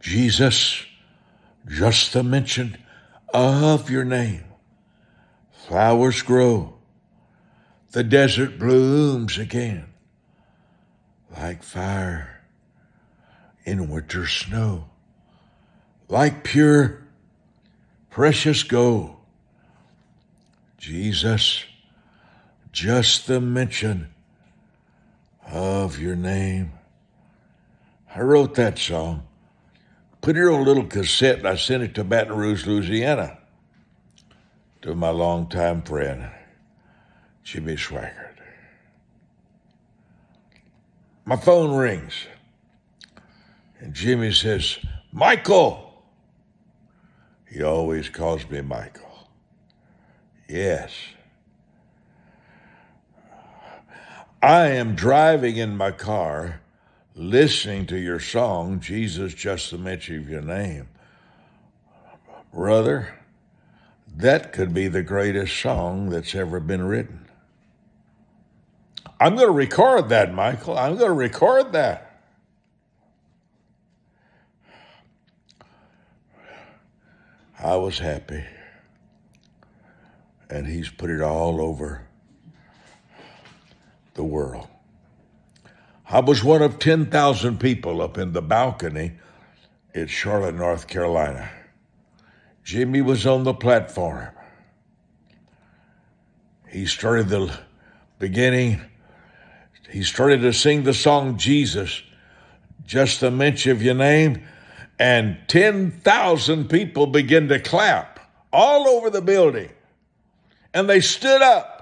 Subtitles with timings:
[0.00, 0.84] Jesus,
[1.68, 2.78] just the mention
[3.34, 4.44] of your name,
[5.52, 6.74] flowers grow,
[7.92, 9.86] the desert blooms again,
[11.36, 12.40] like fire
[13.64, 14.86] in winter snow,
[16.08, 17.02] like pure,
[18.08, 19.16] precious gold.
[20.78, 21.64] Jesus,
[22.72, 24.08] just the mention
[25.46, 26.72] of your name.
[28.14, 29.24] I wrote that song,
[30.20, 33.38] put it on a little cassette, and I sent it to Baton Rouge, Louisiana,
[34.82, 36.30] to my longtime friend,
[37.42, 38.36] Jimmy Swaggart.
[41.24, 42.26] My phone rings,
[43.78, 44.78] and Jimmy says,
[45.12, 45.86] Michael.
[47.48, 49.28] He always calls me Michael.
[50.48, 50.92] Yes.
[54.42, 56.60] I am driving in my car,
[57.20, 60.88] listening to your song, Jesus, just the mention of your name.
[62.52, 63.14] Brother,
[64.16, 67.28] that could be the greatest song that's ever been written.
[69.20, 70.78] I'm going to record that, Michael.
[70.78, 72.22] I'm going to record that.
[77.62, 78.42] I was happy.
[80.48, 82.06] And he's put it all over
[84.14, 84.66] the world.
[86.12, 89.12] I was one of 10,000 people up in the balcony
[89.94, 91.48] in Charlotte, North Carolina.
[92.64, 94.28] Jimmy was on the platform.
[96.68, 97.56] He started the
[98.18, 98.80] beginning,
[99.88, 102.02] he started to sing the song Jesus,
[102.86, 104.42] just the mention of your name,
[104.98, 108.18] and 10,000 people began to clap
[108.52, 109.70] all over the building.
[110.74, 111.79] And they stood up.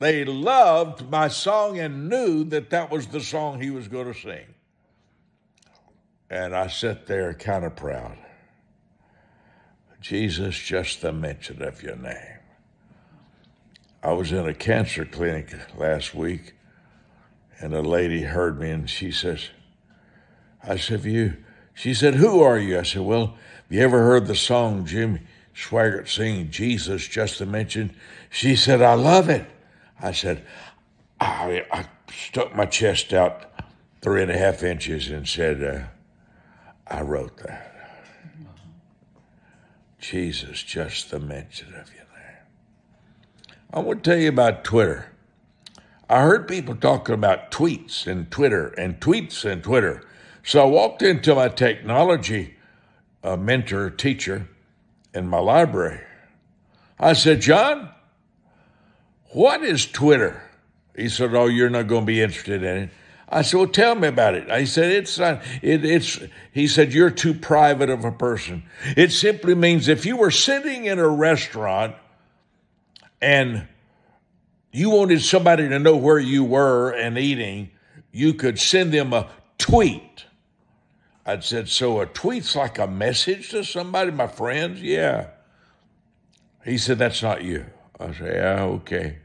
[0.00, 4.18] They loved my song and knew that that was the song he was going to
[4.18, 4.46] sing.
[6.30, 8.16] And I sat there kind of proud.
[10.00, 12.38] Jesus, just the mention of your name.
[14.02, 16.54] I was in a cancer clinic last week,
[17.60, 19.50] and a lady heard me and she says,
[20.66, 21.36] I said, you,
[21.74, 22.78] she said, who are you?
[22.78, 25.20] I said, well, have you ever heard the song Jim
[25.54, 27.94] Swaggart singing, Jesus, just to mention?
[28.30, 29.44] She said, I love it.
[30.02, 30.44] I said,
[31.20, 33.50] I, I stuck my chest out
[34.00, 35.86] three and a half inches and said, uh,
[36.86, 37.66] I wrote that.
[39.98, 43.56] Jesus, just the mention of your name.
[43.72, 45.12] I want to tell you about Twitter.
[46.08, 50.02] I heard people talking about tweets and Twitter and tweets and Twitter.
[50.42, 52.56] So I walked into my technology
[53.22, 54.48] uh, mentor, teacher
[55.14, 56.00] in my library.
[56.98, 57.90] I said, John,
[59.32, 60.42] what is Twitter?
[60.96, 62.90] He said, Oh, you're not going to be interested in it.
[63.28, 64.50] I said, Well, tell me about it.
[64.50, 66.18] I said, It's not, it, it's,
[66.52, 68.64] he said, You're too private of a person.
[68.96, 71.94] It simply means if you were sitting in a restaurant
[73.20, 73.66] and
[74.72, 77.70] you wanted somebody to know where you were and eating,
[78.12, 80.24] you could send them a tweet.
[81.24, 84.82] I said, So a tweet's like a message to somebody, my friends?
[84.82, 85.28] Yeah.
[86.64, 87.66] He said, That's not you.
[88.00, 89.18] I said, Yeah, okay.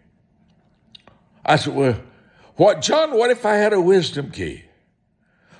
[1.45, 1.99] I said, Well,
[2.57, 4.63] what, John, what if I had a wisdom key?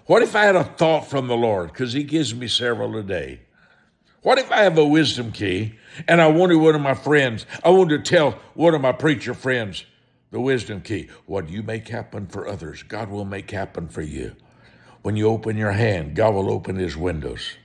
[0.06, 1.72] What if I had a thought from the Lord?
[1.72, 3.42] Because He gives me several a day.
[4.22, 5.76] What if I have a wisdom key
[6.08, 9.34] and I wanted one of my friends, I wanted to tell one of my preacher
[9.34, 9.86] friends
[10.32, 11.10] the wisdom key?
[11.26, 14.36] What you make happen for others, God will make happen for you.
[15.04, 17.58] When you open your hand, God will open His windows.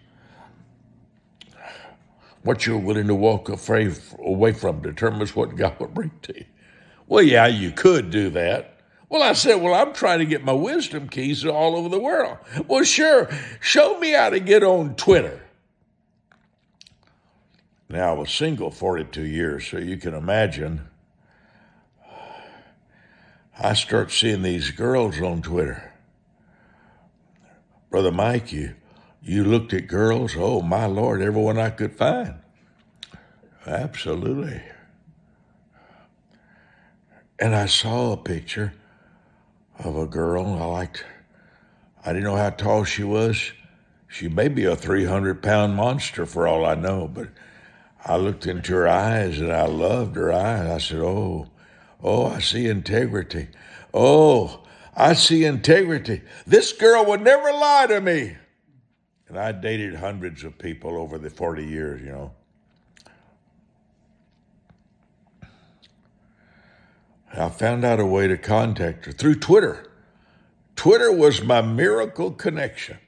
[2.43, 6.47] What you're willing to walk away from determines what God will bring to you.
[7.07, 8.79] Well, yeah, you could do that.
[9.09, 12.39] Well, I said, well, I'm trying to get my wisdom keys all over the world.
[12.69, 13.29] Well, sure,
[13.61, 15.43] show me how to get on Twitter.
[17.89, 20.89] Now, I was single 42 years, so you can imagine.
[23.59, 25.93] I start seeing these girls on Twitter.
[27.91, 28.77] Brother Mike, you,
[29.23, 30.35] you looked at girls?
[30.37, 32.35] Oh, my Lord, everyone I could find.
[33.67, 34.63] Absolutely.
[37.39, 38.75] And I saw a picture
[39.79, 41.05] of a girl I liked.
[42.05, 43.53] I didn't know how tall she was.
[44.09, 47.29] She may be a 300 pound monster for all I know, but
[48.05, 50.69] I looked into her eyes and I loved her eyes.
[50.69, 51.49] I said, Oh,
[52.03, 53.49] oh, I see integrity.
[53.95, 54.63] Oh,
[54.97, 56.23] I see integrity.
[56.47, 58.37] This girl would never lie to me.
[59.31, 62.33] And I dated hundreds of people over the 40 years, you know.
[67.33, 69.89] I found out a way to contact her through Twitter.
[70.75, 72.99] Twitter was my miracle connection.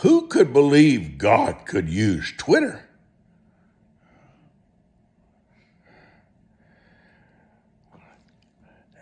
[0.00, 2.86] Who could believe God could use Twitter?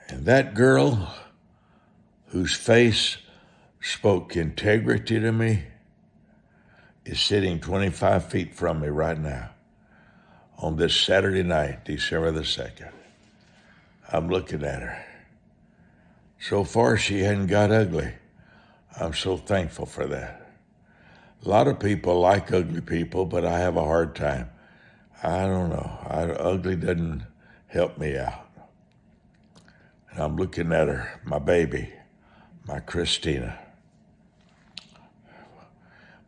[0.09, 1.17] And that girl
[2.27, 3.17] whose face
[3.81, 5.65] spoke integrity to me
[7.05, 9.51] is sitting 25 feet from me right now
[10.59, 12.93] on this Saturday night, December the 2nd.
[14.13, 15.05] I'm looking at her.
[16.41, 18.13] So far, she hadn't got ugly.
[19.01, 20.53] I'm so thankful for that.
[21.45, 24.51] A lot of people like ugly people, but I have a hard time.
[25.23, 25.99] I don't know.
[26.07, 27.25] I, ugly doesn't
[27.67, 28.49] help me out.
[30.11, 31.93] And I'm looking at her, my baby,
[32.67, 33.59] my Christina.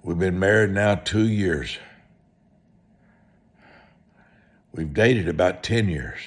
[0.06, 1.78] We've been married now two years.
[4.70, 6.20] We've dated about 10 years.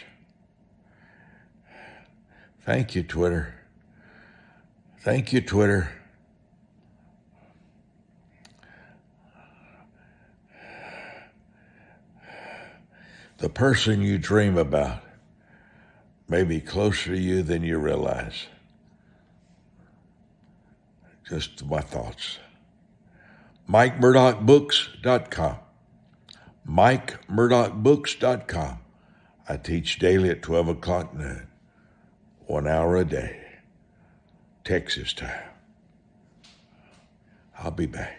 [2.59, 3.53] Thank you, Twitter.
[4.99, 5.93] Thank you, Twitter.
[13.37, 15.03] The person you dream about
[16.27, 18.47] may be closer to you than you realize.
[21.25, 22.39] Just my thoughts.
[23.69, 25.57] MikeMurdockBooks.com.
[26.67, 28.79] MikeMurdockBooks.com.
[29.47, 31.47] I teach daily at 12 o'clock noon,
[32.45, 33.41] one hour a day,
[34.63, 35.49] Texas time.
[37.57, 38.18] I'll be back.